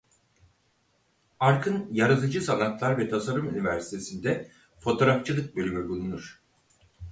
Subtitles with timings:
[1.39, 6.41] Arkın Yaratıcı Sanatlar ve Tasarım Üniversitesi'nde fotoğrafçılık bölümü bulunur.